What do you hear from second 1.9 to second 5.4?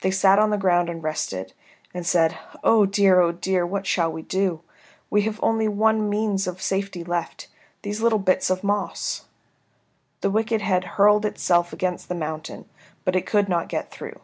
and said, "Oh dear, oh dear, what shall we do? We have